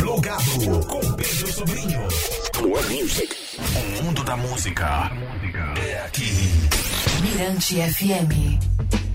[0.00, 2.00] Plugado com Pedro Sobrinho.
[2.62, 3.36] More music.
[3.76, 5.12] O mundo da música
[5.76, 6.32] é aqui.
[7.20, 9.09] Mirante FM.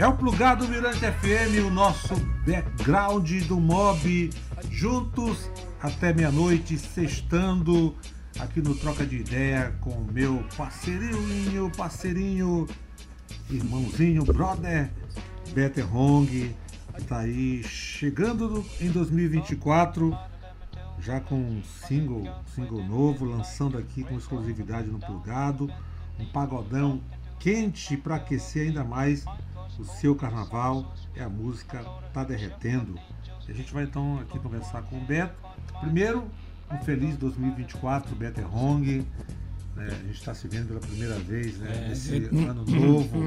[0.00, 4.30] É o Plugado Mirante FM, o nosso background do mob,
[4.70, 7.94] juntos até meia-noite, sextando
[8.38, 12.66] aqui no Troca de Ideia com o meu parceirinho, parceirinho,
[13.50, 14.90] irmãozinho, brother,
[15.52, 16.56] Better Hong,
[17.06, 20.16] tá aí chegando em 2024,
[20.98, 25.70] já com um single, single novo, lançando aqui com exclusividade no Plugado,
[26.18, 27.02] um pagodão
[27.38, 29.26] quente para aquecer ainda mais
[29.80, 32.98] o seu carnaval é a música Tá Derretendo.
[33.48, 35.34] E a gente vai então aqui conversar com o Beto.
[35.80, 36.24] Primeiro,
[36.70, 39.06] um feliz 2024, Beto Hong.
[39.74, 43.18] Né, a gente está se vendo pela primeira vez né, nesse ano novo.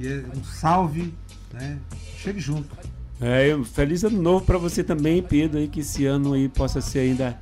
[0.00, 1.14] E é um salve,
[1.52, 1.78] né?
[2.18, 2.76] Chegue junto.
[3.20, 7.00] É, feliz ano novo para você também, Pedro, aí, que esse ano aí possa ser
[7.00, 7.38] ainda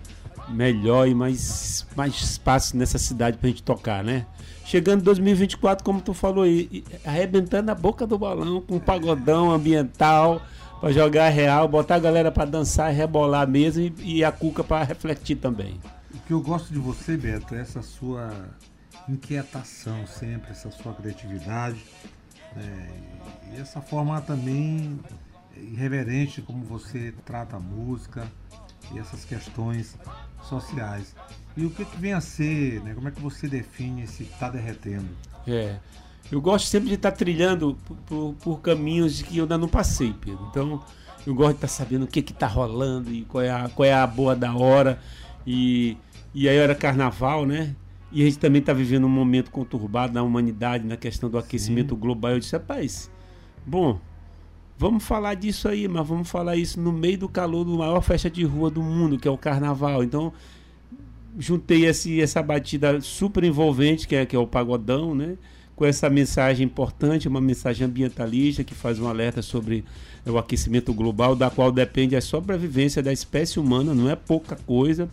[0.53, 4.27] melhor e mais, mais espaço nessa cidade pra gente tocar, né?
[4.65, 10.41] Chegando 2024, como tu falou aí, arrebentando a boca do balão com um pagodão ambiental
[10.81, 14.85] para jogar real, botar a galera para dançar, rebolar mesmo e, e a cuca para
[14.85, 15.79] refletir também.
[16.15, 18.31] O que eu gosto de você, Beto, é essa sua
[19.09, 21.83] inquietação sempre, essa sua criatividade
[22.55, 22.89] né?
[23.53, 24.99] e essa forma também
[25.57, 28.27] irreverente como você trata a música
[28.93, 29.97] e essas questões
[30.49, 31.15] sociais.
[31.57, 32.95] E o que, que vem a ser, né?
[32.95, 35.09] Como é que você define esse tá derretendo?
[35.47, 35.77] É.
[36.31, 39.69] Eu gosto sempre de estar tá trilhando por, por, por, caminhos que eu ainda não
[39.69, 40.47] passei, Pedro.
[40.51, 40.83] Então,
[41.27, 43.69] eu gosto de estar tá sabendo o que que tá rolando e qual é a,
[43.69, 44.99] qual é a boa da hora.
[45.47, 45.97] E,
[46.33, 47.75] e aí era carnaval, né?
[48.11, 51.95] E a gente também está vivendo um momento conturbado na humanidade, na questão do aquecimento
[51.95, 52.01] Sim.
[52.01, 52.33] global.
[52.33, 53.11] Eu disse, rapaz,
[53.67, 54.01] bom,
[54.83, 58.29] vamos falar disso aí, mas vamos falar isso no meio do calor do maior festa
[58.29, 60.03] de rua do mundo, que é o carnaval.
[60.03, 60.33] Então,
[61.39, 65.37] juntei esse, essa batida super envolvente, que é, que é o pagodão, né?
[65.77, 69.85] Com essa mensagem importante, uma mensagem ambientalista que faz um alerta sobre
[70.27, 75.09] o aquecimento global, da qual depende a sobrevivência da espécie humana, não é pouca coisa.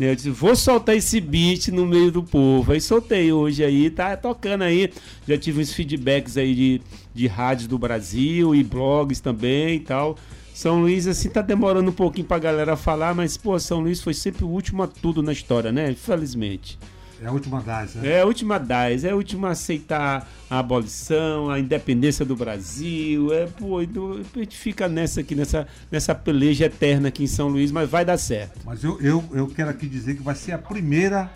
[0.00, 0.12] Né?
[0.12, 2.72] Eu disse, vou soltar esse beat no meio do povo.
[2.72, 4.90] Aí soltei hoje aí, tá tocando aí.
[5.28, 6.80] Já tive uns feedbacks aí de,
[7.14, 10.16] de rádios do Brasil e blogs também e tal.
[10.54, 14.14] São Luís, assim, tá demorando um pouquinho pra galera falar, mas, pô, São Luís foi
[14.14, 15.90] sempre o último a tudo na história, né?
[15.90, 16.78] Infelizmente.
[17.22, 18.08] É a última das, né?
[18.08, 23.32] É a última das, é a última a aceitar a abolição, a independência do Brasil.
[23.32, 27.48] É, pô, então, a gente fica nessa aqui, nessa, nessa peleja eterna aqui em São
[27.48, 28.60] Luís, mas vai dar certo.
[28.64, 31.30] Mas eu, eu, eu quero aqui dizer que vai ser a primeira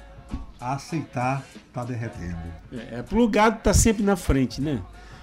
[0.59, 2.39] a aceitar tá derretendo.
[2.73, 4.81] É, é plugado tá sempre na frente, né?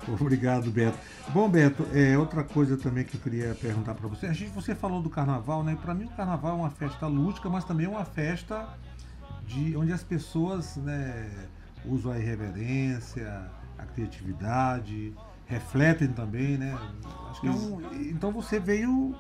[0.08, 0.98] Obrigado, Beto.
[1.30, 4.28] Bom, Beto, é, outra coisa também que eu queria perguntar para você.
[4.28, 5.78] A gente, você falou do carnaval, né?
[5.80, 8.68] Para mim, o carnaval é uma festa lúdica, mas também é uma festa
[9.54, 11.30] de onde as pessoas né,
[11.86, 15.14] usam a irreverência, a criatividade,
[15.46, 16.78] refletem também, né?
[17.30, 19.14] Acho que é um, então você veio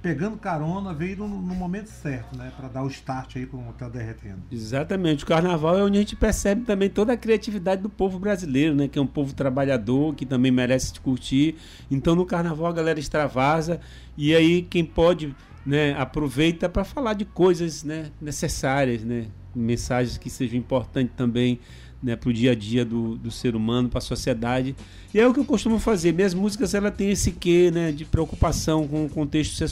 [0.00, 2.52] pegando carona, veio no, no momento certo, né?
[2.56, 4.42] Para dar o start aí como está derretendo.
[4.52, 5.24] Exatamente.
[5.24, 8.86] O carnaval é onde a gente percebe também toda a criatividade do povo brasileiro, né?
[8.86, 11.56] Que é um povo trabalhador, que também merece se curtir.
[11.90, 13.80] Então no carnaval a galera extravasa
[14.16, 15.34] e aí quem pode,
[15.66, 15.94] né?
[15.98, 18.10] Aproveita para falar de coisas, né?
[18.20, 19.26] Necessárias, né?
[19.54, 21.58] Mensagens que sejam importantes também.
[22.02, 24.76] Né, para o dia a dia do, do ser humano, para a sociedade.
[25.14, 26.12] E é o que eu costumo fazer.
[26.12, 29.64] Minhas músicas ela tem esse quê né, de preocupação com o contexto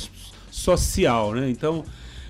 [0.50, 1.50] social, né?
[1.50, 1.84] Então,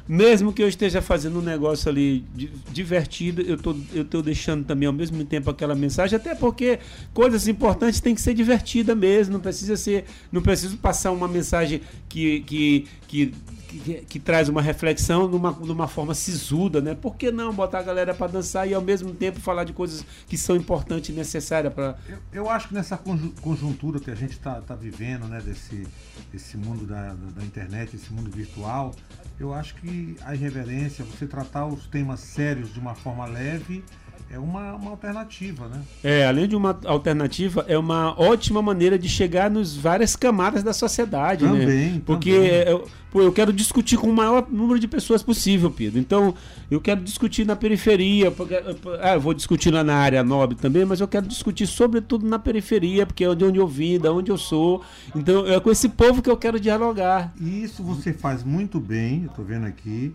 [0.07, 2.25] mesmo que eu esteja fazendo um negócio ali
[2.73, 6.81] divertido, eu tô, eu tô deixando também ao mesmo tempo aquela mensagem, até porque
[7.15, 11.81] coisas importantes têm que ser divertida mesmo, não precisa ser, não preciso passar uma mensagem
[12.09, 13.32] que, que, que
[13.79, 16.95] que, traz uma reflexão numa, numa forma sisuda, né?
[16.95, 20.05] Por que não botar a galera para dançar e ao mesmo tempo falar de coisas
[20.27, 21.97] que são importantes e necessárias para.
[22.09, 25.41] Eu, eu, acho que nessa conjuntura que a gente está tá vivendo, né?
[25.41, 25.87] Desse,
[26.33, 28.95] desse mundo da, da internet, esse mundo virtual,
[29.39, 33.83] eu acho que a irreverência, você tratar os temas sérios de uma forma leve
[34.32, 35.82] é uma, uma alternativa, né?
[36.02, 40.73] É, além de uma alternativa, é uma ótima maneira de chegar nos várias camadas da
[40.73, 42.02] sociedade, Também, né?
[42.06, 42.50] Porque também.
[42.67, 46.00] eu, pô, eu quero discutir com o maior número de pessoas possível, Pedro.
[46.00, 46.34] Então,
[46.70, 48.55] eu quero discutir na periferia, porque,
[49.02, 52.38] ah, eu vou discutir lá na área nobre também, mas eu quero discutir sobretudo na
[52.38, 54.82] periferia, porque é de onde eu vim, da onde eu sou.
[55.14, 57.35] Então, é com esse povo que eu quero dialogar.
[57.38, 60.14] E isso você faz muito bem, eu tô vendo aqui,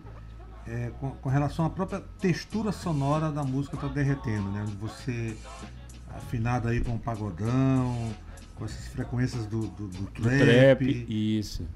[0.70, 4.64] é, com, com relação à própria textura sonora da música tá derretendo, né?
[4.80, 5.36] Você
[6.10, 8.12] afinado aí com o pagodão,
[8.54, 10.38] com essas frequências do, do, do trap.
[10.38, 11.66] trap, isso.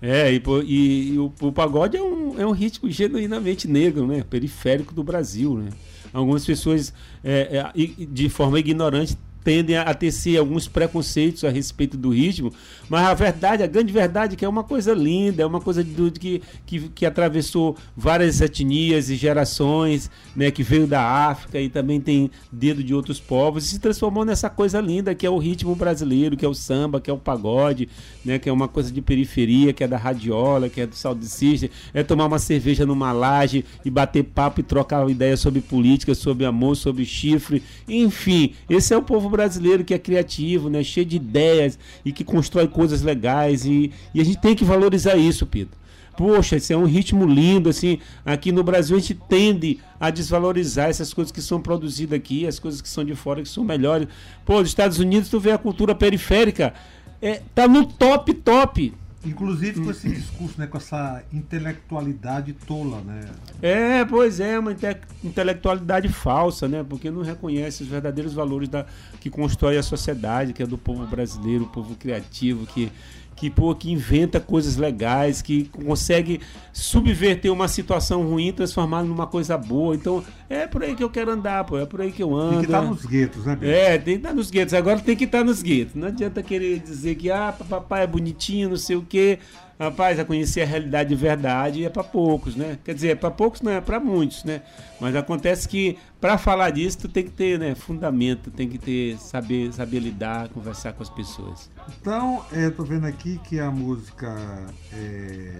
[0.00, 4.22] É, e, e- e o, o pagode é um, é um ritmo genuinamente negro, né?
[4.22, 5.70] Periférico do Brasil, né?
[6.12, 6.92] Algumas pessoas,
[7.22, 9.16] é, é, de forma ignorante,
[9.48, 12.52] tendem a, a tecer alguns preconceitos a respeito do ritmo,
[12.86, 15.82] mas a verdade, a grande verdade é que é uma coisa linda, é uma coisa
[15.82, 20.50] do, que, que, que atravessou várias etnias e gerações, né?
[20.50, 24.50] Que veio da África e também tem dedo de outros povos e se transformou nessa
[24.50, 27.88] coisa linda que é o ritmo brasileiro, que é o samba, que é o pagode,
[28.22, 28.38] né?
[28.38, 32.02] Que é uma coisa de periferia, que é da radiola, que é do saudicista, é
[32.02, 36.76] tomar uma cerveja numa laje e bater papo e trocar ideia sobre política, sobre amor,
[36.76, 39.37] sobre chifre, enfim, esse é o povo brasileiro
[39.84, 40.82] que é criativo, né?
[40.82, 45.16] Cheio de ideias e que constrói coisas legais e, e a gente tem que valorizar
[45.16, 45.78] isso, Pedro.
[46.16, 48.00] Poxa, esse é um ritmo lindo, assim.
[48.26, 52.58] Aqui no Brasil a gente tende a desvalorizar essas coisas que são produzidas aqui, as
[52.58, 54.08] coisas que são de fora que são melhores.
[54.44, 56.74] Pô, nos Estados Unidos tu vê a cultura periférica,
[57.22, 58.92] é, tá no top, top.
[59.28, 60.66] Inclusive com esse discurso, né?
[60.66, 63.20] Com essa intelectualidade tola, né?
[63.62, 66.84] É, pois é, uma inte- intelectualidade falsa, né?
[66.88, 68.86] Porque não reconhece os verdadeiros valores da,
[69.20, 72.90] que constrói a sociedade, que é do povo brasileiro, o povo criativo, que,
[73.38, 76.40] que, pô, que inventa coisas legais, que consegue
[76.72, 79.94] subverter uma situação ruim transformar numa coisa boa.
[79.94, 82.50] Então, é por aí que eu quero andar, pô, é por aí que eu ando.
[82.50, 82.86] Tem que estar é.
[82.88, 83.72] nos guetos, né, Beto?
[83.72, 84.74] É, tem que estar nos guetos.
[84.74, 85.94] Agora tem que estar nos guetos.
[85.94, 89.38] Não adianta querer dizer que ah, papai é bonitinho, não sei o quê.
[89.78, 92.78] Rapaz, a conhecer a realidade de verdade é para poucos, né?
[92.84, 94.62] Quer dizer, é para poucos não é para muitos, né?
[95.00, 99.16] Mas acontece que para falar disso tu tem que ter, né, fundamento, tem que ter
[99.18, 101.70] saber saber lidar, conversar com as pessoas.
[102.00, 105.52] Então, é, tô vendo aqui que a música é,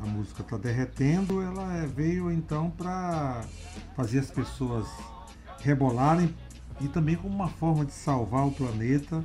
[0.00, 3.42] a música tá derretendo, ela veio então para
[3.94, 4.86] fazer as pessoas
[5.60, 6.34] rebolarem
[6.80, 9.22] e também como uma forma de salvar o planeta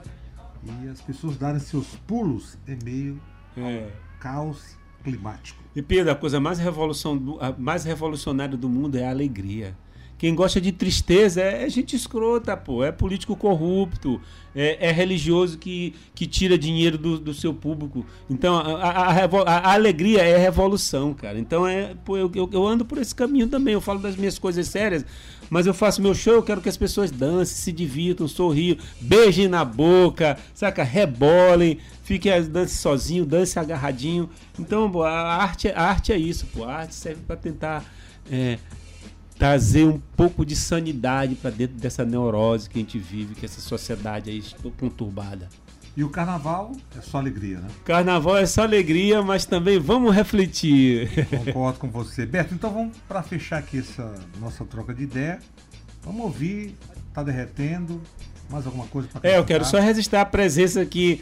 [0.83, 3.21] e as pessoas darem seus pulos em meio
[3.57, 3.83] É.
[3.83, 5.63] ao caos climático.
[5.75, 9.77] E Pedro, a coisa mais, revolução mais revolucionária do mundo é a alegria.
[10.17, 12.83] Quem gosta de tristeza é, é gente escrota, pô.
[12.83, 14.19] É político corrupto,
[14.55, 18.05] é, é religioso que, que tira dinheiro do, do seu público.
[18.29, 21.37] Então, a, a- a a- alegria é revolução, cara.
[21.37, 23.73] Então, é, pô, eu, eu, eu ando por esse caminho também.
[23.73, 25.05] Eu falo das minhas coisas sérias,
[25.49, 29.49] mas eu faço meu show, eu quero que as pessoas dancem, se divirtam, sorriam, beijem
[29.49, 30.81] na boca, saca?
[30.81, 34.29] Rebolem, fiquem dancem sozinho, dancem agarradinho.
[34.57, 36.63] Então, pô, a arte, a arte é isso, pô.
[36.63, 37.83] A arte serve para tentar
[38.31, 38.57] é,
[39.37, 43.61] trazer um pouco de sanidade para dentro dessa neurose que a gente vive, que essa
[43.61, 45.49] sociedade aí está conturbada.
[45.97, 47.69] E o carnaval é só alegria, né?
[47.85, 51.09] Carnaval é só alegria, mas também vamos refletir.
[51.29, 52.25] Concordo com você.
[52.25, 55.39] Beto, então vamos para fechar aqui essa nossa troca de ideia.
[56.03, 56.75] Vamos ouvir,
[57.13, 58.01] tá derretendo.
[58.49, 61.19] Mais alguma coisa para É, eu quero só registrar a presença aqui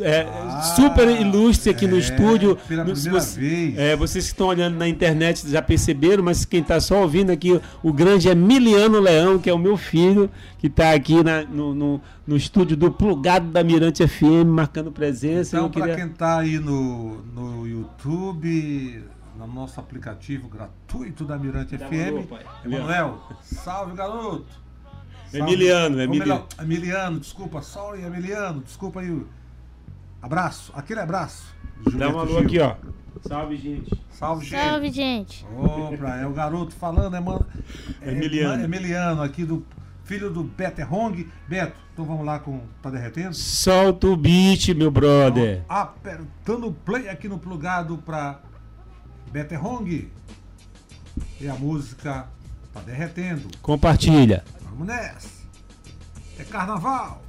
[0.00, 2.56] é, Ah, super ilustre aqui no é, estúdio.
[2.66, 3.78] pela No- primeira você- vez.
[3.78, 7.60] É, vocês que estão olhando na internet já perceberam, mas quem está só ouvindo aqui,
[7.82, 12.00] o grande Emiliano Leão, que é o meu filho, que está aqui na- no, no-
[12.26, 15.56] no estúdio do Plugado da Mirante FM, marcando presença.
[15.56, 19.04] Então, para queria- quem está aí no, no YouTube,
[19.38, 22.26] no nosso aplicativo gratuito da Mirante Dá FM.
[22.64, 24.61] Emanuel, salve garoto!
[25.32, 25.52] Salve.
[25.52, 26.46] Emiliano, Emiliano.
[26.60, 29.22] Emiliano, desculpa, sorry, Emiliano, desculpa aí.
[30.20, 31.44] Abraço, aquele abraço.
[31.94, 32.40] Dá um alô Gil.
[32.40, 32.76] aqui, ó.
[33.26, 33.90] Salve, gente.
[34.10, 34.62] Salve, gente.
[34.62, 35.46] Salve, gente.
[35.56, 37.46] Opa, é o garoto falando, é, mano,
[38.00, 38.62] é Emiliano.
[38.62, 39.64] Emiliano, aqui do
[40.04, 41.26] filho do Beto Hong.
[41.48, 43.34] Beto, então vamos lá com Tá Derretendo?
[43.34, 45.62] Solta o beat, meu brother.
[45.64, 48.40] Então, apertando o play aqui no plugado pra
[49.30, 50.10] Beto Hong.
[51.40, 52.28] E a música
[52.72, 53.48] Tá Derretendo.
[53.60, 54.44] Compartilha.
[54.72, 55.28] Vamos nessa.
[56.38, 57.22] É carnaval.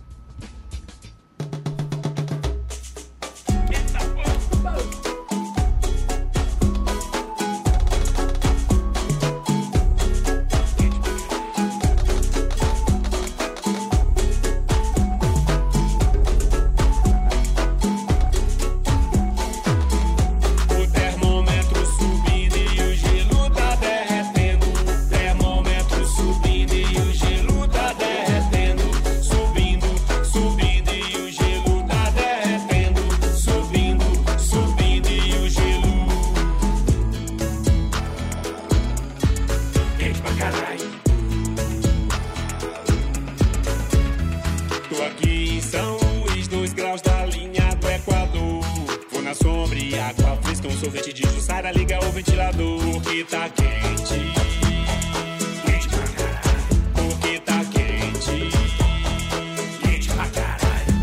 [45.74, 45.98] São
[46.38, 48.63] os dois graus da linha do Equador.
[49.12, 53.50] Vou na sombra e água fresca, um sorvete de Jussara, liga o ventilador porque tá
[53.50, 54.34] quente.
[56.94, 58.51] Porque tá quente.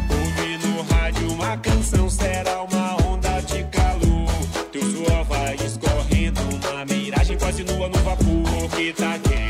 [0.08, 4.30] Ouvi no rádio uma canção será uma onda de calor.
[4.70, 9.49] Teu suor vai escorrendo, uma miragem quase nua no vapor Porque tá quente.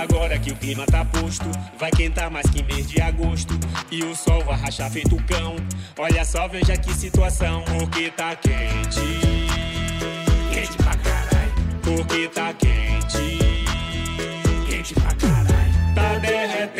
[0.00, 1.46] Agora que o clima tá posto,
[1.78, 3.54] vai quentar mais que mês de agosto.
[3.90, 5.56] E o sol vai rachar feito cão.
[5.98, 9.00] Olha só, veja que situação, porque tá quente.
[10.52, 11.52] Quente pra caralho.
[11.82, 13.38] Porque tá quente.
[14.68, 16.79] Quente pra caralho.